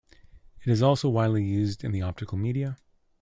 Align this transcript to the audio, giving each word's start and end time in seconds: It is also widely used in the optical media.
It 0.65 0.71
is 0.71 0.81
also 0.81 1.09
widely 1.09 1.43
used 1.43 1.83
in 1.83 1.91
the 1.91 2.01
optical 2.01 2.35
media. 2.35 2.79